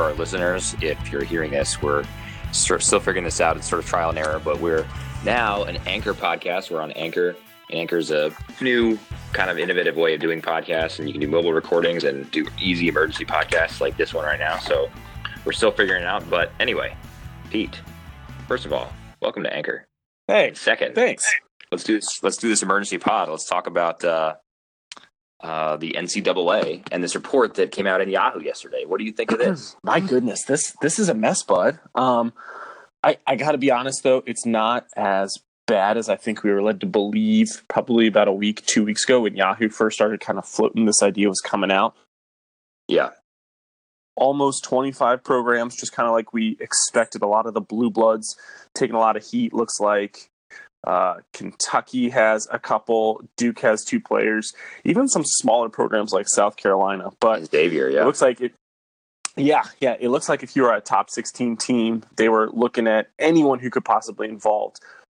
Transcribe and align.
for 0.00 0.06
our 0.06 0.14
listeners. 0.14 0.74
If 0.80 1.12
you're 1.12 1.24
hearing 1.24 1.50
this, 1.50 1.82
we're 1.82 2.04
sort 2.52 2.80
of 2.80 2.86
still 2.86 3.00
figuring 3.00 3.24
this 3.24 3.38
out. 3.38 3.58
It's 3.58 3.68
sort 3.68 3.82
of 3.84 3.86
trial 3.86 4.08
and 4.08 4.18
error, 4.18 4.40
but 4.42 4.58
we're 4.58 4.86
now 5.26 5.64
an 5.64 5.76
Anchor 5.86 6.14
podcast. 6.14 6.70
We're 6.70 6.80
on 6.80 6.90
Anchor. 6.92 7.36
And 7.68 7.78
Anchor's 7.78 8.10
a 8.10 8.34
new 8.62 8.98
kind 9.34 9.50
of 9.50 9.58
innovative 9.58 9.96
way 9.96 10.14
of 10.14 10.20
doing 10.20 10.40
podcasts, 10.40 10.98
and 11.00 11.06
you 11.06 11.12
can 11.12 11.20
do 11.20 11.28
mobile 11.28 11.52
recordings 11.52 12.04
and 12.04 12.30
do 12.30 12.46
easy 12.58 12.88
emergency 12.88 13.26
podcasts 13.26 13.82
like 13.82 13.98
this 13.98 14.14
one 14.14 14.24
right 14.24 14.38
now. 14.38 14.58
So 14.58 14.88
we're 15.44 15.52
still 15.52 15.70
figuring 15.70 16.00
it 16.02 16.08
out. 16.08 16.28
But 16.30 16.50
anyway, 16.58 16.96
Pete, 17.50 17.78
first 18.48 18.64
of 18.64 18.72
all, 18.72 18.90
welcome 19.20 19.42
to 19.42 19.54
Anchor. 19.54 19.86
Hey, 20.28 20.54
Second, 20.54 20.94
thanks. 20.94 21.30
let's 21.70 21.84
do 21.84 21.96
this. 21.96 22.22
Let's 22.22 22.38
do 22.38 22.48
this 22.48 22.62
emergency 22.62 22.96
pod. 22.96 23.28
Let's 23.28 23.46
talk 23.46 23.66
about 23.66 24.02
uh, 24.02 24.36
uh, 25.42 25.76
the 25.76 25.92
NCAA 25.92 26.86
and 26.92 27.02
this 27.02 27.14
report 27.14 27.54
that 27.54 27.72
came 27.72 27.86
out 27.86 28.00
in 28.00 28.08
Yahoo 28.08 28.42
yesterday. 28.42 28.84
What 28.86 28.98
do 28.98 29.04
you 29.04 29.12
think 29.12 29.32
of 29.32 29.38
this? 29.38 29.76
My 29.82 30.00
goodness, 30.00 30.44
this 30.44 30.74
this 30.80 30.98
is 30.98 31.08
a 31.08 31.14
mess, 31.14 31.42
bud. 31.42 31.78
Um, 31.94 32.32
I 33.02 33.18
I 33.26 33.36
got 33.36 33.52
to 33.52 33.58
be 33.58 33.70
honest 33.70 34.02
though, 34.02 34.22
it's 34.26 34.46
not 34.46 34.86
as 34.96 35.38
bad 35.66 35.96
as 35.96 36.08
I 36.08 36.16
think 36.16 36.42
we 36.42 36.50
were 36.50 36.62
led 36.62 36.80
to 36.80 36.86
believe. 36.86 37.62
Probably 37.68 38.06
about 38.06 38.28
a 38.28 38.32
week, 38.32 38.64
two 38.66 38.84
weeks 38.84 39.04
ago, 39.04 39.20
when 39.20 39.36
Yahoo 39.36 39.68
first 39.68 39.96
started 39.96 40.20
kind 40.20 40.38
of 40.38 40.46
floating 40.46 40.86
this 40.86 41.02
idea 41.02 41.28
was 41.28 41.40
coming 41.40 41.70
out. 41.70 41.94
Yeah, 42.88 43.10
Almost 44.16 44.64
25 44.64 45.24
programs, 45.24 45.76
just 45.76 45.92
kind 45.92 46.06
of 46.06 46.12
like 46.12 46.34
we 46.34 46.58
expected. 46.60 47.22
A 47.22 47.26
lot 47.26 47.46
of 47.46 47.54
the 47.54 47.60
blue 47.60 47.90
bloods 47.90 48.36
taking 48.74 48.94
a 48.94 48.98
lot 48.98 49.16
of 49.16 49.24
heat. 49.24 49.54
Looks 49.54 49.80
like 49.80 50.29
uh, 50.86 51.16
Kentucky 51.32 52.08
has 52.10 52.48
a 52.50 52.58
couple. 52.58 53.22
Duke 53.36 53.60
has 53.60 53.84
two 53.84 54.00
players. 54.00 54.52
Even 54.84 55.08
some 55.08 55.24
smaller 55.24 55.68
programs 55.68 56.12
like 56.12 56.28
South 56.28 56.56
Carolina, 56.56 57.10
but 57.20 57.44
Xavier. 57.46 57.88
It 57.88 57.94
Yeah, 57.94 58.04
looks 58.04 58.22
like 58.22 58.40
it. 58.40 58.54
Yeah, 59.36 59.62
yeah. 59.80 59.96
It 60.00 60.08
looks 60.08 60.28
like 60.28 60.42
if 60.42 60.56
you 60.56 60.62
were 60.62 60.74
a 60.74 60.80
top 60.80 61.08
16 61.10 61.56
team, 61.56 62.02
they 62.16 62.28
were 62.28 62.50
looking 62.52 62.86
at 62.86 63.08
anyone 63.18 63.58
who 63.60 63.70
could 63.70 63.84
possibly 63.84 64.28
involved. 64.28 64.76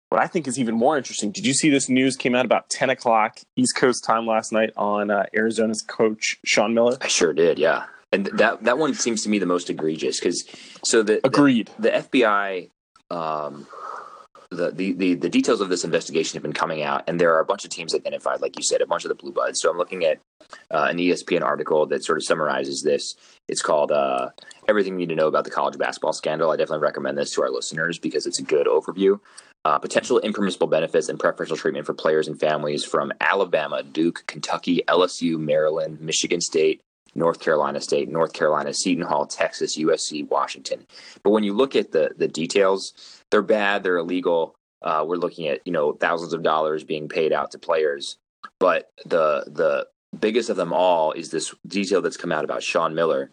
What 0.09 0.21
I 0.21 0.27
think 0.27 0.47
is 0.47 0.59
even 0.59 0.75
more 0.75 0.95
interesting. 0.95 1.31
Did 1.31 1.45
you 1.47 1.53
see 1.53 1.71
this 1.71 1.89
news 1.89 2.15
came 2.15 2.35
out 2.35 2.45
about 2.45 2.69
10 2.69 2.91
o'clock 2.91 3.39
East 3.55 3.75
Coast 3.75 4.03
time 4.03 4.27
last 4.27 4.51
night 4.51 4.69
on 4.77 5.09
uh, 5.09 5.25
Arizona's 5.35 5.81
coach 5.81 6.37
Sean 6.45 6.75
Miller? 6.75 6.97
I 7.01 7.07
sure 7.07 7.33
did. 7.33 7.57
Yeah, 7.57 7.85
and 8.11 8.27
that 8.27 8.63
that 8.63 8.77
one 8.77 8.93
seems 8.93 9.23
to 9.23 9.29
me 9.29 9.39
the 9.39 9.47
most 9.47 9.71
egregious 9.71 10.19
because 10.19 10.43
so 10.83 11.01
the, 11.01 11.13
the 11.15 11.27
Agreed. 11.27 11.71
the 11.79 11.89
FBI, 11.89 12.69
um, 13.09 13.65
the, 14.53 14.93
the 14.93 15.15
the 15.15 15.29
details 15.29 15.61
of 15.61 15.69
this 15.69 15.83
investigation 15.83 16.35
have 16.37 16.43
been 16.43 16.53
coming 16.53 16.81
out, 16.81 17.03
and 17.07 17.19
there 17.19 17.33
are 17.33 17.39
a 17.39 17.45
bunch 17.45 17.63
of 17.65 17.71
teams 17.71 17.93
identified, 17.93 18.41
like 18.41 18.57
you 18.57 18.63
said, 18.63 18.81
a 18.81 18.87
bunch 18.87 19.05
of 19.05 19.09
the 19.09 19.15
blue 19.15 19.31
buds. 19.31 19.61
So 19.61 19.69
I'm 19.69 19.77
looking 19.77 20.03
at 20.05 20.19
uh, 20.71 20.87
an 20.89 20.97
ESPN 20.97 21.41
article 21.41 21.85
that 21.87 22.03
sort 22.03 22.17
of 22.17 22.23
summarizes 22.23 22.81
this. 22.83 23.15
It's 23.47 23.61
called 23.61 23.91
uh, 23.91 24.29
"Everything 24.67 24.93
You 24.93 24.99
Need 24.99 25.09
to 25.09 25.15
Know 25.15 25.27
About 25.27 25.43
the 25.43 25.51
College 25.51 25.77
Basketball 25.77 26.13
Scandal." 26.13 26.51
I 26.51 26.55
definitely 26.55 26.83
recommend 26.83 27.17
this 27.17 27.31
to 27.31 27.41
our 27.43 27.49
listeners 27.49 27.99
because 27.99 28.25
it's 28.25 28.39
a 28.39 28.43
good 28.43 28.67
overview. 28.67 29.19
Uh, 29.65 29.79
potential 29.79 30.19
impermissible 30.19 30.67
benefits 30.67 31.07
and 31.07 31.19
preferential 31.19 31.55
treatment 31.55 31.85
for 31.85 31.93
players 31.93 32.27
and 32.27 32.37
families 32.37 32.83
from 32.83 33.13
Alabama, 33.21 33.81
Duke, 33.81 34.23
Kentucky, 34.27 34.83
LSU, 34.89 35.39
Maryland, 35.39 36.01
Michigan 36.01 36.41
State, 36.41 36.81
North 37.15 37.39
Carolina 37.39 37.81
State, 37.81 38.09
North 38.09 38.33
Carolina, 38.33 38.73
Seton 38.73 39.05
Hall, 39.05 39.25
Texas, 39.25 39.77
USC, 39.77 40.27
Washington. 40.29 40.85
But 41.23 41.31
when 41.31 41.43
you 41.43 41.53
look 41.53 41.75
at 41.75 41.91
the 41.91 42.11
the 42.17 42.27
details, 42.27 42.93
they're 43.31 43.41
bad, 43.41 43.83
they're 43.83 43.97
illegal. 43.97 44.55
Uh, 44.81 45.05
we're 45.07 45.17
looking 45.17 45.47
at 45.47 45.61
you 45.65 45.71
know 45.73 45.93
thousands 45.93 46.33
of 46.33 46.43
dollars 46.43 46.83
being 46.83 47.07
paid 47.07 47.31
out 47.31 47.51
to 47.51 47.59
players, 47.59 48.17
but 48.59 48.89
the 49.05 49.43
the 49.47 49.87
biggest 50.19 50.49
of 50.49 50.57
them 50.57 50.73
all 50.73 51.11
is 51.11 51.31
this 51.31 51.53
detail 51.67 52.01
that's 52.01 52.17
come 52.17 52.31
out 52.31 52.43
about 52.43 52.63
Sean 52.63 52.93
Miller, 52.93 53.31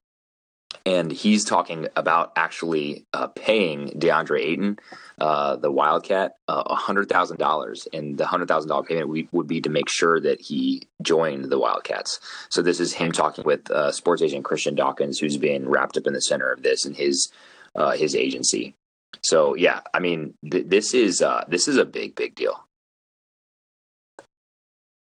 and 0.86 1.12
he's 1.12 1.44
talking 1.44 1.88
about 1.96 2.32
actually 2.36 3.06
uh, 3.12 3.28
paying 3.28 3.88
DeAndre 3.90 4.40
Ayton, 4.40 4.78
uh, 5.20 5.56
the 5.56 5.70
Wildcat, 5.70 6.36
thousand 6.48 7.38
dollars, 7.38 7.86
and 7.92 8.16
the 8.16 8.26
hundred 8.26 8.48
thousand 8.48 8.68
dollar 8.68 8.84
payment 8.84 9.08
would, 9.08 9.28
would 9.32 9.46
be 9.46 9.60
to 9.60 9.70
make 9.70 9.88
sure 9.88 10.20
that 10.20 10.40
he 10.40 10.88
joined 11.02 11.46
the 11.46 11.58
Wildcats. 11.58 12.20
So 12.50 12.62
this 12.62 12.80
is 12.80 12.92
him 12.94 13.12
talking 13.12 13.44
with 13.44 13.70
uh, 13.70 13.92
sports 13.92 14.22
agent 14.22 14.44
Christian 14.44 14.74
Dawkins, 14.74 15.18
who's 15.18 15.36
been 15.36 15.68
wrapped 15.68 15.96
up 15.96 16.06
in 16.06 16.12
the 16.12 16.22
center 16.22 16.50
of 16.50 16.62
this 16.62 16.84
and 16.84 16.96
his 16.96 17.30
uh, 17.74 17.92
his 17.92 18.14
agency. 18.14 18.74
So 19.22 19.54
yeah, 19.54 19.80
I 19.92 20.00
mean, 20.00 20.34
th- 20.50 20.66
this 20.66 20.94
is 20.94 21.20
uh, 21.20 21.44
this 21.48 21.68
is 21.68 21.76
a 21.76 21.84
big 21.84 22.14
big 22.14 22.34
deal. 22.34 22.64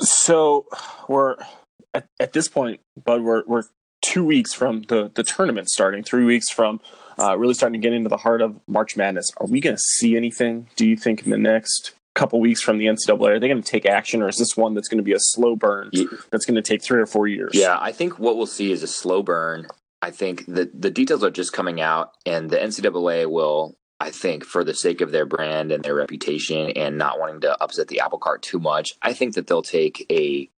So 0.00 0.66
we're 1.08 1.36
at, 1.94 2.06
at 2.20 2.32
this 2.32 2.48
point, 2.48 2.80
Bud, 3.02 3.22
we're, 3.22 3.42
we're 3.46 3.64
two 4.08 4.24
weeks 4.24 4.54
from 4.54 4.82
the, 4.82 5.10
the 5.14 5.22
tournament 5.22 5.68
starting, 5.68 6.02
three 6.02 6.24
weeks 6.24 6.48
from 6.48 6.80
uh, 7.18 7.36
really 7.36 7.52
starting 7.52 7.78
to 7.78 7.86
get 7.86 7.92
into 7.92 8.08
the 8.08 8.16
heart 8.16 8.40
of 8.40 8.58
March 8.66 8.96
Madness. 8.96 9.30
Are 9.36 9.46
we 9.46 9.60
going 9.60 9.76
to 9.76 9.82
see 9.82 10.16
anything, 10.16 10.68
do 10.76 10.88
you 10.88 10.96
think, 10.96 11.24
in 11.24 11.30
the 11.30 11.38
next 11.38 11.92
couple 12.14 12.40
weeks 12.40 12.62
from 12.62 12.78
the 12.78 12.86
NCAA? 12.86 13.28
Are 13.28 13.38
they 13.38 13.48
going 13.48 13.62
to 13.62 13.70
take 13.70 13.84
action, 13.84 14.22
or 14.22 14.28
is 14.28 14.38
this 14.38 14.56
one 14.56 14.74
that's 14.74 14.88
going 14.88 14.98
to 14.98 15.04
be 15.04 15.12
a 15.12 15.20
slow 15.20 15.56
burn 15.56 15.90
that's 16.30 16.46
going 16.46 16.54
to 16.54 16.62
take 16.62 16.82
three 16.82 17.00
or 17.00 17.06
four 17.06 17.26
years? 17.26 17.50
Yeah, 17.52 17.76
I 17.78 17.92
think 17.92 18.18
what 18.18 18.36
we'll 18.36 18.46
see 18.46 18.72
is 18.72 18.82
a 18.82 18.86
slow 18.86 19.22
burn. 19.22 19.66
I 20.00 20.10
think 20.10 20.46
the 20.46 20.70
the 20.72 20.90
details 20.90 21.22
are 21.22 21.30
just 21.30 21.52
coming 21.52 21.80
out, 21.80 22.12
and 22.24 22.48
the 22.48 22.56
NCAA 22.56 23.30
will, 23.30 23.76
I 24.00 24.10
think, 24.10 24.44
for 24.44 24.64
the 24.64 24.74
sake 24.74 25.00
of 25.02 25.10
their 25.10 25.26
brand 25.26 25.70
and 25.70 25.84
their 25.84 25.94
reputation, 25.94 26.70
and 26.70 26.96
not 26.96 27.20
wanting 27.20 27.42
to 27.42 27.62
upset 27.62 27.88
the 27.88 28.00
apple 28.00 28.18
cart 28.18 28.42
too 28.42 28.58
much, 28.58 28.94
I 29.02 29.12
think 29.12 29.34
that 29.34 29.48
they'll 29.48 29.62
take 29.62 30.06
a 30.10 30.48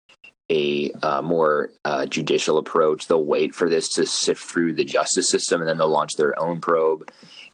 a 0.51 0.91
uh, 1.01 1.21
more 1.21 1.71
uh, 1.85 2.05
judicial 2.05 2.57
approach. 2.57 3.07
They'll 3.07 3.23
wait 3.23 3.55
for 3.55 3.69
this 3.69 3.87
to 3.93 4.05
sift 4.05 4.43
through 4.43 4.73
the 4.73 4.83
justice 4.83 5.29
system, 5.29 5.61
and 5.61 5.69
then 5.69 5.77
they'll 5.77 5.87
launch 5.87 6.17
their 6.17 6.37
own 6.39 6.59
probe. 6.59 7.09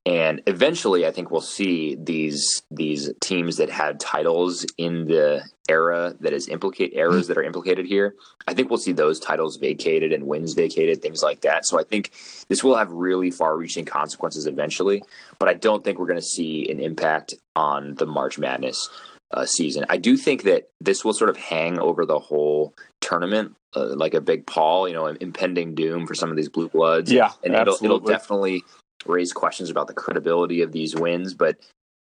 And 0.06 0.42
eventually, 0.48 1.06
I 1.06 1.12
think 1.12 1.30
we'll 1.30 1.42
see 1.42 1.96
these 1.96 2.64
these 2.72 3.12
teams 3.22 3.58
that 3.58 3.70
had 3.70 4.00
titles 4.00 4.66
in 4.78 5.06
the 5.06 5.44
era 5.70 6.16
that 6.22 6.32
is 6.32 6.48
implicate 6.48 6.94
eras 6.94 7.28
that 7.28 7.38
are 7.38 7.44
implicated 7.44 7.86
here. 7.86 8.16
I 8.48 8.54
think 8.54 8.70
we'll 8.70 8.80
see 8.80 8.94
those 8.94 9.20
titles 9.20 9.58
vacated 9.58 10.14
and 10.14 10.26
wins 10.26 10.54
vacated, 10.54 11.02
things 11.02 11.22
like 11.22 11.42
that. 11.42 11.66
So 11.66 11.78
I 11.78 11.84
think 11.84 12.14
this 12.48 12.64
will 12.64 12.78
have 12.78 12.90
really 12.90 13.30
far-reaching 13.32 13.84
consequences 13.84 14.48
eventually. 14.48 15.04
But 15.40 15.50
I 15.50 15.56
don't 15.56 15.84
think 15.84 16.00
we're 16.00 16.08
going 16.08 16.20
to 16.20 16.26
see 16.26 16.72
an 16.72 16.80
impact 16.80 17.34
on 17.58 17.96
the 17.96 18.06
March 18.06 18.40
Madness 18.40 18.90
uh, 19.32 19.46
season. 19.46 19.86
I 19.90 19.98
do 19.98 20.18
think 20.18 20.44
that 20.44 20.70
this 20.80 21.04
will 21.04 21.14
sort 21.14 21.30
of 21.30 21.38
hang 21.38 21.80
over 21.80 22.06
the 22.06 22.20
whole 22.20 22.74
tournament 23.02 23.56
uh, 23.76 23.96
like 23.96 24.14
a 24.14 24.22
big 24.22 24.48
pall, 24.48 24.88
you 24.88 24.94
know, 24.94 25.06
an 25.06 25.18
impending 25.22 25.76
doom 25.76 26.08
for 26.08 26.16
some 26.16 26.30
of 26.30 26.38
these 26.38 26.50
blue 26.50 26.70
bloods. 26.70 27.12
Yeah, 27.12 27.32
and 27.44 27.54
it'll 27.54 27.78
it'll 27.84 28.00
definitely 28.00 28.64
raise 29.06 29.34
questions 29.34 29.70
about 29.70 29.88
the 29.88 29.94
credibility 29.94 30.62
of 30.62 30.72
these 30.72 30.96
wins. 30.96 31.34
But 31.34 31.58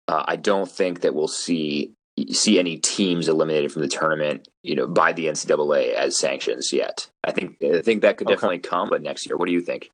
uh, 0.08 0.24
I 0.28 0.36
don't 0.36 0.70
think 0.70 1.02
that 1.02 1.16
we'll 1.16 1.28
see 1.28 1.92
see 2.32 2.58
any 2.60 2.78
teams 2.78 3.28
eliminated 3.28 3.72
from 3.72 3.84
the 3.84 3.88
tournament, 3.88 4.48
you 4.64 4.76
know, 4.76 4.88
by 4.88 5.14
the 5.14 5.26
NCAA 5.28 5.94
as 5.94 6.18
sanctions 6.18 6.72
yet. 6.74 7.08
I 7.24 7.32
think 7.32 7.58
I 7.64 7.82
think 7.82 8.02
that 8.04 8.18
could 8.18 8.28
Okay. 8.28 8.36
definitely 8.36 8.60
come, 8.60 8.90
but 8.90 9.02
next 9.02 9.26
year. 9.26 9.38
What 9.38 9.48
do 9.48 9.52
you 9.52 9.62
think? 9.62 9.90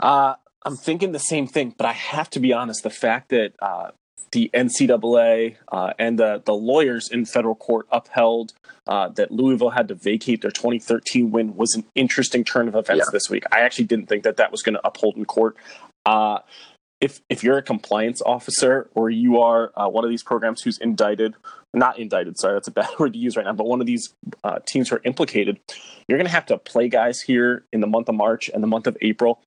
Uh, 0.00 0.34
I'm 0.64 0.76
thinking 0.76 1.12
the 1.12 1.18
same 1.18 1.46
thing, 1.46 1.74
but 1.76 1.86
I 1.86 1.92
have 1.92 2.30
to 2.30 2.40
be 2.40 2.52
honest. 2.52 2.82
The 2.82 2.90
fact 2.90 3.30
that 3.30 3.52
uh, 3.60 3.90
the 4.32 4.50
NCAA 4.54 5.56
uh, 5.72 5.92
and 5.98 6.18
the, 6.18 6.42
the 6.44 6.52
lawyers 6.54 7.08
in 7.10 7.24
federal 7.24 7.54
court 7.54 7.86
upheld 7.90 8.52
uh, 8.86 9.08
that 9.10 9.30
Louisville 9.30 9.70
had 9.70 9.88
to 9.88 9.94
vacate 9.94 10.42
their 10.42 10.50
2013 10.50 11.30
win 11.30 11.56
was 11.56 11.74
an 11.74 11.84
interesting 11.94 12.44
turn 12.44 12.68
of 12.68 12.74
events 12.74 13.06
Yeah. 13.06 13.10
this 13.12 13.28
week. 13.30 13.44
I 13.52 13.60
actually 13.60 13.84
didn't 13.86 14.06
think 14.08 14.24
that 14.24 14.36
that 14.38 14.50
was 14.50 14.62
going 14.62 14.74
to 14.74 14.86
uphold 14.86 15.16
in 15.16 15.24
court. 15.24 15.56
Uh, 16.06 16.38
if 17.00 17.20
if 17.28 17.44
you're 17.44 17.58
a 17.58 17.62
compliance 17.62 18.20
officer 18.26 18.88
or 18.94 19.08
you 19.08 19.38
are 19.40 19.72
uh, 19.76 19.88
one 19.88 20.04
of 20.04 20.10
these 20.10 20.22
programs 20.24 20.62
who's 20.62 20.78
indicted, 20.78 21.34
not 21.72 21.98
indicted, 21.98 22.38
sorry, 22.38 22.54
that's 22.54 22.66
a 22.66 22.72
bad 22.72 22.88
word 22.98 23.12
to 23.12 23.18
use 23.18 23.36
right 23.36 23.46
now, 23.46 23.52
but 23.52 23.66
one 23.66 23.80
of 23.80 23.86
these 23.86 24.14
uh, 24.42 24.58
teams 24.66 24.88
who 24.88 24.96
are 24.96 25.02
implicated, 25.04 25.60
you're 26.08 26.18
going 26.18 26.26
to 26.26 26.32
have 26.32 26.46
to 26.46 26.58
play 26.58 26.88
guys 26.88 27.20
here 27.20 27.64
in 27.72 27.80
the 27.80 27.86
month 27.86 28.08
of 28.08 28.14
March 28.16 28.50
and 28.52 28.62
the 28.62 28.66
month 28.66 28.86
of 28.86 28.96
April 29.00 29.40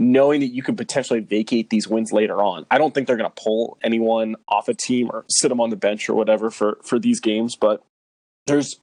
knowing 0.00 0.40
that 0.40 0.46
you 0.46 0.62
could 0.62 0.78
potentially 0.78 1.20
vacate 1.20 1.68
these 1.68 1.86
wins 1.86 2.10
later 2.10 2.42
on. 2.42 2.64
I 2.70 2.78
don't 2.78 2.94
think 2.94 3.06
they're 3.06 3.18
going 3.18 3.30
to 3.30 3.42
pull 3.42 3.76
anyone 3.82 4.34
off 4.48 4.66
a 4.66 4.74
team 4.74 5.10
or 5.12 5.26
sit 5.28 5.50
them 5.50 5.60
on 5.60 5.68
the 5.68 5.76
bench 5.76 6.08
or 6.08 6.14
whatever 6.14 6.50
for 6.50 6.78
for 6.82 6.98
these 6.98 7.20
games, 7.20 7.54
but 7.54 7.84
there's 8.46 8.80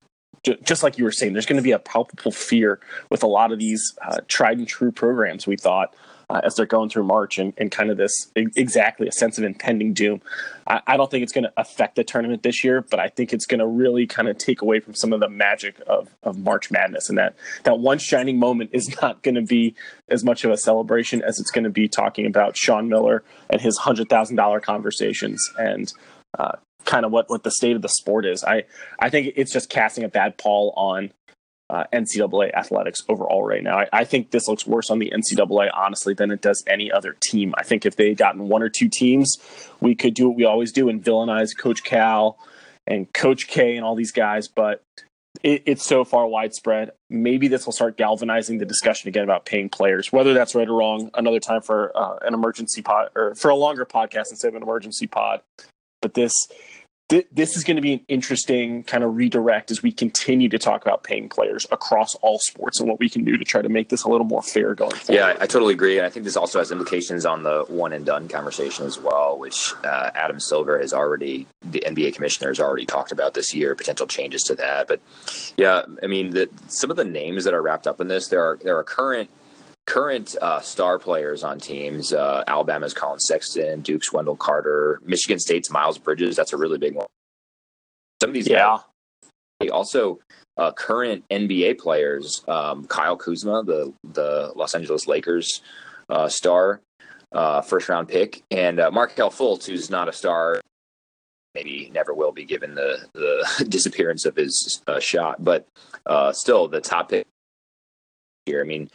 just 0.63 0.83
like 0.83 0.99
you 0.99 1.03
were 1.03 1.11
saying, 1.11 1.33
there's 1.33 1.47
going 1.47 1.57
to 1.57 1.63
be 1.63 1.71
a 1.71 1.79
palpable 1.79 2.31
fear 2.31 2.79
with 3.09 3.23
a 3.23 3.27
lot 3.27 3.51
of 3.51 3.57
these 3.57 3.97
uh, 4.05 4.19
tried 4.27 4.59
and 4.59 4.67
true 4.67 4.91
programs. 4.91 5.47
We 5.47 5.57
thought 5.57 5.93
uh, 6.29 6.41
as 6.43 6.55
they're 6.55 6.65
going 6.65 6.89
through 6.89 7.03
March 7.03 7.37
and, 7.37 7.53
and 7.57 7.71
kind 7.71 7.89
of 7.89 7.97
this 7.97 8.31
exactly 8.35 9.07
a 9.07 9.11
sense 9.11 9.37
of 9.37 9.43
impending 9.43 9.93
doom. 9.93 10.21
I, 10.67 10.81
I 10.85 10.97
don't 10.97 11.09
think 11.09 11.23
it's 11.23 11.31
going 11.31 11.45
to 11.45 11.53
affect 11.55 11.95
the 11.95 12.03
tournament 12.03 12.43
this 12.43 12.63
year, 12.63 12.81
but 12.81 12.99
I 12.99 13.07
think 13.07 13.31
it's 13.31 13.45
going 13.45 13.59
to 13.59 13.67
really 13.67 14.05
kind 14.05 14.27
of 14.27 14.37
take 14.37 14.61
away 14.61 14.79
from 14.81 14.93
some 14.93 15.13
of 15.13 15.21
the 15.21 15.29
magic 15.29 15.79
of, 15.87 16.09
of 16.23 16.37
March 16.37 16.69
Madness. 16.69 17.07
And 17.07 17.17
that, 17.17 17.35
that 17.63 17.79
one 17.79 17.97
shining 17.97 18.39
moment 18.39 18.71
is 18.73 18.93
not 19.01 19.23
going 19.23 19.35
to 19.35 19.41
be 19.41 19.75
as 20.09 20.23
much 20.23 20.43
of 20.43 20.51
a 20.51 20.57
celebration 20.57 21.21
as 21.21 21.39
it's 21.39 21.51
going 21.51 21.63
to 21.63 21.69
be 21.69 21.87
talking 21.87 22.25
about 22.25 22.57
Sean 22.57 22.89
Miller 22.89 23.23
and 23.49 23.61
his 23.61 23.79
$100,000 23.79 24.61
conversations 24.61 25.41
and 25.57 25.93
uh, 26.37 26.57
kind 26.83 27.05
of 27.05 27.11
what, 27.11 27.29
what 27.29 27.43
the 27.43 27.51
state 27.51 27.75
of 27.75 27.81
the 27.81 27.89
sport 27.89 28.25
is. 28.25 28.43
I, 28.43 28.63
I 28.99 29.09
think 29.09 29.33
it's 29.37 29.53
just 29.53 29.69
casting 29.69 30.03
a 30.03 30.09
bad 30.09 30.37
pall 30.37 30.73
on 30.75 31.11
uh, 31.69 31.83
NCAA 31.93 32.53
athletics 32.53 33.03
overall 33.09 33.43
right 33.43 33.61
now. 33.61 33.79
I, 33.79 33.89
I, 33.91 34.03
think 34.05 34.31
this 34.31 34.47
looks 34.47 34.65
worse 34.65 34.89
on 34.89 34.99
the 34.99 35.11
NCAA, 35.13 35.69
honestly, 35.73 36.13
than 36.13 36.31
it 36.31 36.41
does 36.41 36.63
any 36.65 36.91
other 36.91 37.17
team. 37.19 37.53
I 37.57 37.63
think 37.63 37.85
if 37.85 37.97
they 37.97 38.09
had 38.09 38.17
gotten 38.17 38.47
one 38.47 38.63
or 38.63 38.69
two 38.69 38.87
teams, 38.87 39.37
we 39.81 39.93
could 39.93 40.13
do 40.13 40.29
what 40.29 40.37
we 40.37 40.45
always 40.45 40.71
do 40.71 40.87
and 40.87 41.03
villainize 41.03 41.57
Coach 41.57 41.83
Cal 41.83 42.37
and 42.85 43.11
Coach 43.11 43.47
K 43.47 43.75
and 43.75 43.85
all 43.85 43.95
these 43.95 44.13
guys. 44.13 44.47
But 44.47 44.81
it, 45.43 45.63
it's 45.65 45.85
so 45.85 46.05
far 46.05 46.25
widespread. 46.25 46.91
Maybe 47.09 47.49
this 47.49 47.65
will 47.65 47.73
start 47.73 47.97
galvanizing 47.97 48.59
the 48.59 48.65
discussion 48.65 49.09
again 49.09 49.23
about 49.23 49.45
paying 49.45 49.69
players, 49.69 50.11
whether 50.11 50.33
that's 50.33 50.55
right 50.55 50.67
or 50.67 50.77
wrong. 50.77 51.09
Another 51.15 51.39
time 51.39 51.61
for 51.61 51.91
uh, 51.95 52.17
an 52.21 52.33
emergency 52.33 52.81
pod 52.81 53.09
or 53.15 53.35
for 53.35 53.49
a 53.49 53.55
longer 53.55 53.85
podcast 53.85 54.31
instead 54.31 54.49
of 54.49 54.55
an 54.55 54.63
emergency 54.63 55.07
pod. 55.07 55.41
But 56.01 56.13
this 56.13 56.33
th- 57.09 57.27
this 57.31 57.55
is 57.55 57.63
going 57.63 57.75
to 57.75 57.81
be 57.81 57.93
an 57.93 58.01
interesting 58.07 58.83
kind 58.83 59.03
of 59.03 59.15
redirect 59.15 59.71
as 59.71 59.81
we 59.81 59.91
continue 59.91 60.49
to 60.49 60.59
talk 60.59 60.81
about 60.81 61.03
paying 61.03 61.29
players 61.29 61.65
across 61.71 62.15
all 62.15 62.39
sports 62.39 62.79
and 62.79 62.89
what 62.89 62.99
we 62.99 63.09
can 63.09 63.23
do 63.23 63.37
to 63.37 63.45
try 63.45 63.61
to 63.61 63.69
make 63.69 63.89
this 63.89 64.03
a 64.03 64.09
little 64.09 64.25
more 64.25 64.41
fair 64.41 64.75
going 64.75 64.91
forward. 64.91 65.19
Yeah, 65.19 65.37
I 65.39 65.47
totally 65.47 65.73
agree. 65.73 65.97
And 65.97 66.05
I 66.05 66.09
think 66.09 66.25
this 66.25 66.35
also 66.35 66.59
has 66.59 66.71
implications 66.71 67.25
on 67.25 67.43
the 67.43 67.63
one 67.67 67.93
and 67.93 68.05
done 68.05 68.27
conversation 68.27 68.85
as 68.85 68.99
well, 68.99 69.37
which 69.37 69.73
uh, 69.83 70.11
Adam 70.15 70.39
Silver 70.39 70.79
has 70.79 70.93
already, 70.93 71.47
the 71.63 71.83
NBA 71.85 72.15
commissioner 72.15 72.49
has 72.49 72.59
already 72.59 72.85
talked 72.85 73.11
about 73.11 73.33
this 73.33 73.53
year, 73.53 73.75
potential 73.75 74.07
changes 74.07 74.43
to 74.43 74.55
that. 74.55 74.87
But 74.87 74.99
yeah, 75.55 75.83
I 76.03 76.07
mean, 76.07 76.31
the, 76.31 76.49
some 76.67 76.91
of 76.91 76.97
the 76.97 77.05
names 77.05 77.45
that 77.45 77.53
are 77.53 77.61
wrapped 77.61 77.87
up 77.87 78.01
in 78.01 78.07
this, 78.07 78.27
there 78.27 78.43
are, 78.43 78.59
there 78.61 78.77
are 78.77 78.83
current 78.83 79.29
current 79.87 80.35
uh, 80.41 80.59
star 80.59 80.99
players 80.99 81.43
on 81.43 81.59
teams. 81.59 82.13
Uh, 82.13 82.43
Alabama's 82.45 82.93
Collin 82.93 83.19
Sexton, 83.19 83.81
Duke's 83.81 84.13
Wendell 84.13 84.35
Carter, 84.35 85.01
Michigan 85.03 85.39
State's 85.39 85.71
Miles 85.71 85.97
Bridges. 85.97 86.35
That's 86.35 86.53
a 86.53 86.57
really 86.57 86.77
big 86.77 86.93
one. 86.93 87.07
Some 88.21 88.29
of 88.29 88.33
these, 88.35 88.47
yeah. 88.47 88.77
Guys, 89.61 89.69
also, 89.71 90.19
uh, 90.57 90.71
current 90.73 91.23
NBA 91.31 91.79
players. 91.79 92.43
Um, 92.47 92.85
Kyle 92.85 93.17
Kuzma, 93.17 93.63
the 93.63 93.93
the 94.03 94.51
Los 94.55 94.75
Angeles 94.75 95.07
Lakers 95.07 95.61
uh, 96.09 96.27
star, 96.27 96.81
uh, 97.31 97.61
first 97.61 97.89
round 97.89 98.07
pick, 98.07 98.43
and 98.51 98.79
uh, 98.79 98.91
Markelle 98.91 99.31
Fultz, 99.31 99.65
who's 99.65 99.89
not 99.89 100.07
a 100.09 100.13
star. 100.13 100.61
Maybe 101.55 101.89
never 101.91 102.13
will 102.13 102.31
be 102.31 102.43
given 102.43 102.75
the 102.75 103.07
the 103.13 103.65
disappearance 103.69 104.25
of 104.25 104.35
his 104.35 104.83
shot, 104.99 105.43
but 105.43 105.67
still 106.33 106.67
the 106.67 106.81
top 106.81 107.09
pick 107.09 107.25
here. 108.45 108.61
I 108.61 108.63
mean, 108.65 108.89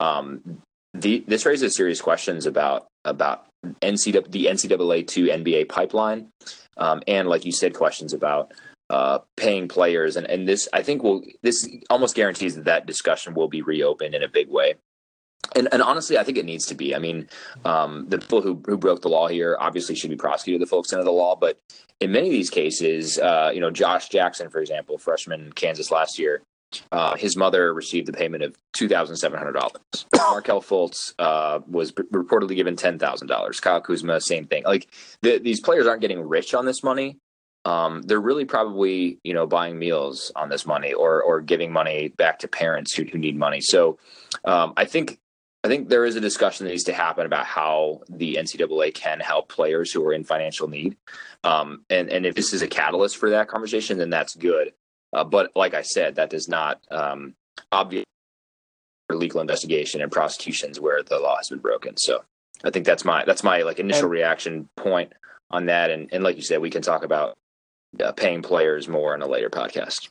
um, 0.00 0.62
the, 0.94 1.24
this 1.26 1.46
raises 1.46 1.76
serious 1.76 2.00
questions 2.00 2.46
about 2.46 2.86
about 3.04 3.46
NCAA, 3.82 4.30
the 4.30 4.46
NCAA 4.46 5.06
to 5.08 5.26
NBA 5.26 5.68
pipeline, 5.68 6.28
um, 6.76 7.02
and 7.06 7.28
like 7.28 7.44
you 7.44 7.52
said, 7.52 7.74
questions 7.74 8.12
about 8.12 8.52
uh, 8.90 9.18
paying 9.36 9.68
players, 9.68 10.16
and 10.16 10.26
and 10.26 10.48
this 10.48 10.68
I 10.72 10.82
think 10.82 11.02
will 11.02 11.22
this 11.42 11.68
almost 11.90 12.14
guarantees 12.14 12.54
that 12.56 12.64
that 12.64 12.86
discussion 12.86 13.34
will 13.34 13.48
be 13.48 13.62
reopened 13.62 14.14
in 14.14 14.22
a 14.22 14.28
big 14.28 14.48
way. 14.48 14.74
And, 15.54 15.68
and 15.72 15.80
honestly, 15.80 16.18
I 16.18 16.24
think 16.24 16.36
it 16.36 16.44
needs 16.44 16.66
to 16.66 16.74
be. 16.74 16.94
I 16.94 16.98
mean, 16.98 17.28
um, 17.64 18.06
the 18.08 18.18
people 18.18 18.42
who, 18.42 18.60
who 18.66 18.76
broke 18.76 19.00
the 19.00 19.08
law 19.08 19.28
here 19.28 19.56
obviously 19.58 19.94
should 19.94 20.10
be 20.10 20.16
prosecuted 20.16 20.60
to 20.60 20.66
the 20.66 20.68
full 20.68 20.80
extent 20.80 20.98
of 21.00 21.06
the 21.06 21.12
law. 21.12 21.36
But 21.36 21.58
in 22.00 22.12
many 22.12 22.26
of 22.26 22.32
these 22.32 22.50
cases, 22.50 23.18
uh, 23.18 23.50
you 23.54 23.60
know, 23.60 23.70
Josh 23.70 24.08
Jackson, 24.08 24.50
for 24.50 24.60
example, 24.60 24.98
freshman 24.98 25.46
in 25.46 25.52
Kansas 25.52 25.90
last 25.90 26.18
year, 26.18 26.42
uh, 26.92 27.16
his 27.16 27.36
mother 27.36 27.72
received 27.72 28.06
the 28.06 28.12
payment 28.12 28.42
of 28.42 28.56
two 28.72 28.88
thousand 28.88 29.16
seven 29.16 29.38
hundred 29.38 29.52
dollars. 29.52 30.06
Markelle 30.16 30.60
Fultz 30.60 31.14
uh, 31.18 31.60
was 31.66 31.92
b- 31.92 32.02
reportedly 32.12 32.56
given 32.56 32.76
ten 32.76 32.98
thousand 32.98 33.28
dollars. 33.28 33.60
Kyle 33.60 33.80
Kuzma, 33.80 34.20
same 34.20 34.46
thing. 34.46 34.64
Like 34.64 34.88
the, 35.22 35.38
these 35.38 35.60
players 35.60 35.86
aren't 35.86 36.00
getting 36.00 36.20
rich 36.20 36.54
on 36.54 36.66
this 36.66 36.82
money. 36.82 37.18
Um, 37.64 38.02
they're 38.02 38.20
really 38.20 38.44
probably 38.44 39.18
you 39.24 39.34
know 39.34 39.46
buying 39.46 39.78
meals 39.78 40.32
on 40.36 40.48
this 40.48 40.66
money 40.66 40.92
or 40.92 41.22
or 41.22 41.40
giving 41.40 41.72
money 41.72 42.08
back 42.08 42.38
to 42.40 42.48
parents 42.48 42.94
who, 42.94 43.04
who 43.04 43.18
need 43.18 43.36
money. 43.36 43.60
So 43.60 43.98
um, 44.44 44.74
I 44.76 44.84
think 44.84 45.18
I 45.64 45.68
think 45.68 45.88
there 45.88 46.04
is 46.04 46.16
a 46.16 46.20
discussion 46.20 46.64
that 46.64 46.70
needs 46.70 46.84
to 46.84 46.92
happen 46.92 47.26
about 47.26 47.44
how 47.44 48.02
the 48.08 48.36
NCAA 48.36 48.94
can 48.94 49.20
help 49.20 49.48
players 49.48 49.92
who 49.92 50.06
are 50.06 50.12
in 50.12 50.22
financial 50.22 50.68
need. 50.68 50.96
Um, 51.44 51.84
and 51.90 52.10
and 52.10 52.26
if 52.26 52.34
this 52.34 52.52
is 52.52 52.62
a 52.62 52.68
catalyst 52.68 53.16
for 53.16 53.30
that 53.30 53.48
conversation, 53.48 53.98
then 53.98 54.10
that's 54.10 54.36
good. 54.36 54.72
Uh, 55.12 55.24
but 55.24 55.50
like 55.56 55.74
I 55.74 55.82
said, 55.82 56.16
that 56.16 56.30
does 56.30 56.48
not 56.48 56.80
um, 56.90 57.34
obviate 57.72 58.04
legal 59.10 59.40
investigation 59.40 60.02
and 60.02 60.12
prosecutions 60.12 60.80
where 60.80 61.02
the 61.02 61.18
law 61.18 61.36
has 61.36 61.48
been 61.48 61.58
broken. 61.58 61.96
So 61.96 62.22
I 62.62 62.70
think 62.70 62.84
that's 62.84 63.04
my 63.04 63.24
that's 63.24 63.42
my 63.42 63.62
like 63.62 63.78
initial 63.78 64.08
reaction 64.08 64.68
point 64.76 65.12
on 65.50 65.66
that. 65.66 65.90
And 65.90 66.08
and 66.12 66.22
like 66.22 66.36
you 66.36 66.42
said, 66.42 66.60
we 66.60 66.70
can 66.70 66.82
talk 66.82 67.04
about 67.04 67.38
uh, 68.02 68.12
paying 68.12 68.42
players 68.42 68.88
more 68.88 69.14
in 69.14 69.22
a 69.22 69.26
later 69.26 69.50
podcast. 69.50 70.08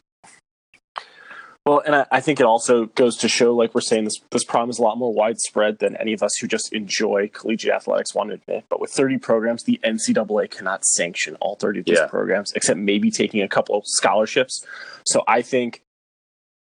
Well, 1.68 1.84
and 1.86 1.96
I, 1.96 2.06
I, 2.14 2.22
think 2.22 2.40
it 2.40 2.46
also 2.46 2.86
goes 2.86 3.18
to 3.18 3.28
show, 3.28 3.54
like 3.54 3.76
we're 3.76 3.82
saying, 3.82 4.06
this 4.06 4.22
this 4.32 4.46
problem 4.46 4.70
is 4.70 4.80
a 4.80 4.84
lot 4.84 4.98
more 4.98 5.14
widespread 5.14 5.80
than 5.80 5.98
any 5.98 6.14
of 6.14 6.24
us 6.24 6.38
who 6.38 6.48
just 6.48 6.72
enjoy 6.72 7.30
collegiate 7.34 7.74
athletics 7.74 8.16
want 8.16 8.30
to 8.30 8.36
admit. 8.36 8.64
But 8.70 8.80
with 8.80 8.92
30 8.92 9.18
programs, 9.18 9.64
the 9.64 9.78
NCAA 9.84 10.50
cannot 10.50 10.86
sanction 10.86 11.36
all 11.42 11.58
30 11.58 11.80
of 11.80 11.86
these 11.86 11.98
yeah. 11.98 12.08
programs, 12.08 12.54
except 12.54 12.80
maybe 12.80 13.12
taking 13.12 13.42
a 13.42 13.50
couple 13.50 13.76
of 13.76 13.84
scholarships. 13.86 14.66
So 15.06 15.24
I 15.28 15.42
think, 15.42 15.84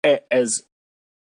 as 0.04 0.64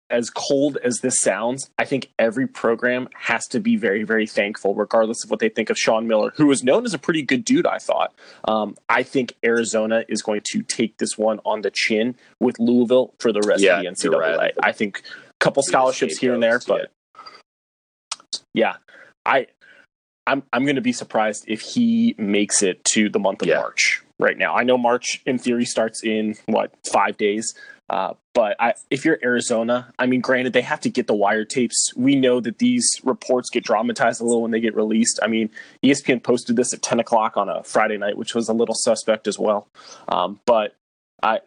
as 0.10 0.30
cold 0.30 0.78
as 0.84 1.00
this 1.00 1.20
sounds, 1.20 1.70
I 1.78 1.86
think 1.86 2.12
every 2.18 2.48
program 2.48 3.10
has 3.16 3.46
to 3.48 3.60
be 3.60 3.76
very, 3.76 4.04
very 4.04 4.28
thankful, 4.28 4.74
regardless 4.74 5.24
of 5.24 5.30
what 5.30 5.40
they 5.40 5.50
think 5.50 5.70
of 5.70 5.78
Sean 5.78 6.08
Miller, 6.08 6.32
who 6.36 6.48
was 6.48 6.64
known 6.64 6.86
as 6.86 6.94
a 6.94 7.00
pretty 7.00 7.22
good 7.22 7.44
dude, 7.44 7.68
I 7.68 7.78
thought. 7.78 8.14
Um, 8.46 8.76
I 8.90 9.04
think 9.04 9.34
Arizona 9.44 10.04
is 10.08 10.22
going 10.22 10.42
to 10.52 10.62
take 10.62 10.98
this 10.98 11.18
one 11.18 11.40
on 11.46 11.62
the 11.62 11.72
chin 11.72 12.16
with 12.40 12.58
Louisville 12.60 13.14
for 13.20 13.32
the 13.32 13.42
rest 13.46 13.62
yeah, 13.62 13.80
of 13.80 13.84
the 13.84 13.90
NCAA. 13.90 14.38
Right. 14.38 14.54
I 14.64 14.72
think 14.72 15.04
a 15.06 15.44
couple 15.44 15.64
scholarships 15.64 16.18
here 16.18 16.34
and 16.34 16.42
there, 16.42 16.60
but 16.68 16.92
yeah, 18.54 18.78
I. 19.26 19.48
I'm 20.30 20.44
I'm 20.52 20.66
going 20.66 20.76
to 20.76 20.82
be 20.82 20.92
surprised 20.92 21.46
if 21.48 21.62
he 21.62 22.14
makes 22.18 22.62
it 22.62 22.84
to 22.92 23.08
the 23.08 23.18
month 23.18 23.44
of 23.44 23.48
yeah. 23.48 23.60
March 23.60 24.04
right 24.20 24.38
now. 24.38 24.56
I 24.56 24.64
know 24.64 24.78
March 24.78 25.22
in 25.26 25.38
theory 25.38 25.66
starts 25.66 26.04
in 26.04 26.36
what 26.46 26.74
five 26.92 27.18
days. 27.18 27.54
Uh, 27.90 28.14
but 28.34 28.56
I, 28.60 28.74
if 28.90 29.06
you're 29.06 29.18
Arizona, 29.24 29.94
I 29.98 30.08
mean, 30.08 30.20
granted, 30.20 30.54
they 30.54 30.62
have 30.62 30.82
to 30.82 30.90
get 30.90 31.08
the 31.08 31.16
wire 31.16 31.46
tapes. 31.46 31.90
We 31.96 32.16
know 32.16 32.42
that 32.42 32.60
these 32.60 33.00
reports 33.04 33.50
get 33.50 33.64
dramatized 33.64 34.20
a 34.20 34.26
little 34.26 34.42
when 34.42 34.52
they 34.52 34.60
get 34.60 34.76
released. 34.76 35.20
I 35.24 35.28
mean, 35.28 35.50
ESPN 35.84 36.22
posted 36.22 36.58
this 36.58 36.74
at 36.74 36.82
10 36.82 37.00
o'clock 37.00 37.38
on 37.38 37.48
a 37.48 37.64
Friday 37.64 37.98
night, 37.98 38.18
which 38.18 38.36
was 38.36 38.50
a 38.50 38.54
little 38.54 38.76
suspect 38.76 39.28
as 39.28 39.40
well. 39.40 39.70
Um, 40.10 40.42
but 40.46 40.76
I, 41.24 41.40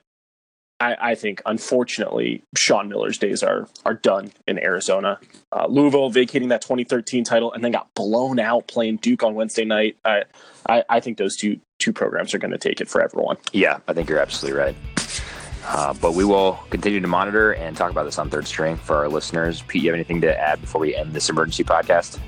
I, 0.80 0.96
I, 1.10 1.14
think, 1.14 1.42
unfortunately, 1.44 2.42
Sean 2.56 2.88
Miller's 2.88 3.18
days 3.18 3.42
are 3.42 3.68
are 3.84 3.92
done 3.92 4.32
in 4.48 4.58
Arizona. 4.58 5.20
Uh, 5.52 5.66
Louisville 5.68 6.08
vacating 6.08 6.48
that 6.48 6.62
2013 6.62 7.22
title 7.22 7.52
and 7.52 7.62
then 7.62 7.70
got 7.70 7.92
blown 7.94 8.38
out 8.38 8.66
playing 8.66 8.96
Duke 8.96 9.22
on 9.22 9.34
Wednesday 9.34 9.66
night. 9.66 9.98
I, 10.06 10.22
I, 10.66 10.84
I 10.88 11.00
think 11.00 11.18
those 11.18 11.36
two 11.36 11.60
two 11.80 11.92
programs 11.92 12.32
are 12.32 12.38
going 12.38 12.52
to 12.52 12.58
take 12.58 12.80
it 12.80 12.88
for 12.88 13.02
everyone. 13.02 13.36
Yeah, 13.52 13.78
I 13.88 13.92
think 13.92 14.08
you're 14.08 14.20
absolutely 14.20 14.60
right. 14.60 14.76
Uh, 15.66 15.92
but 15.94 16.14
we 16.14 16.24
will 16.24 16.58
continue 16.70 17.00
to 17.00 17.08
monitor 17.08 17.52
and 17.52 17.76
talk 17.76 17.90
about 17.90 18.04
this 18.04 18.18
on 18.18 18.30
third 18.30 18.46
string 18.46 18.76
for 18.76 18.96
our 18.96 19.08
listeners. 19.08 19.62
Pete, 19.62 19.82
you 19.82 19.90
have 19.90 19.94
anything 19.94 20.20
to 20.20 20.40
add 20.40 20.60
before 20.60 20.80
we 20.80 20.94
end 20.94 21.12
this 21.12 21.28
emergency 21.28 21.64
podcast? 21.64 22.18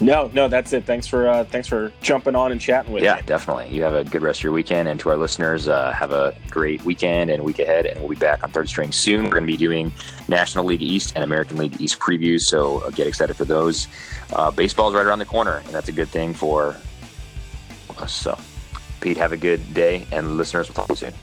No, 0.00 0.30
no, 0.32 0.46
that's 0.46 0.72
it. 0.72 0.84
Thanks 0.84 1.08
for 1.08 1.28
uh, 1.28 1.44
thanks 1.44 1.66
for 1.66 1.92
jumping 2.02 2.36
on 2.36 2.52
and 2.52 2.60
chatting 2.60 2.92
with 2.92 3.02
yeah, 3.02 3.14
me. 3.14 3.20
Yeah, 3.20 3.26
definitely. 3.26 3.68
You 3.74 3.82
have 3.82 3.94
a 3.94 4.04
good 4.04 4.22
rest 4.22 4.40
of 4.40 4.44
your 4.44 4.52
weekend, 4.52 4.86
and 4.88 5.00
to 5.00 5.10
our 5.10 5.16
listeners, 5.16 5.66
uh, 5.66 5.90
have 5.90 6.12
a 6.12 6.36
great 6.50 6.84
weekend 6.84 7.30
and 7.30 7.42
week 7.42 7.58
ahead. 7.58 7.84
And 7.86 7.98
we'll 7.98 8.10
be 8.10 8.16
back 8.16 8.44
on 8.44 8.52
third 8.52 8.68
string 8.68 8.92
soon. 8.92 9.24
We're 9.24 9.30
going 9.30 9.42
to 9.42 9.48
be 9.48 9.56
doing 9.56 9.92
National 10.28 10.64
League 10.64 10.82
East 10.82 11.14
and 11.16 11.24
American 11.24 11.56
League 11.56 11.80
East 11.80 11.98
previews, 11.98 12.42
so 12.42 12.78
uh, 12.78 12.90
get 12.90 13.08
excited 13.08 13.34
for 13.34 13.44
those. 13.44 13.88
Uh, 14.32 14.52
baseball 14.52 14.92
right 14.92 15.04
around 15.04 15.18
the 15.18 15.24
corner, 15.24 15.56
and 15.56 15.68
that's 15.68 15.88
a 15.88 15.92
good 15.92 16.08
thing 16.08 16.32
for 16.32 16.76
us. 17.98 18.12
So, 18.12 18.38
Pete, 19.00 19.16
have 19.16 19.32
a 19.32 19.36
good 19.36 19.74
day, 19.74 20.06
and 20.12 20.36
listeners, 20.36 20.68
we'll 20.68 20.86
talk 20.86 20.96
soon. 20.96 21.14